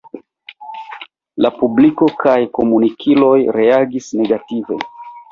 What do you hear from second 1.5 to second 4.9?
publiko kaj komunikiloj reagis negative.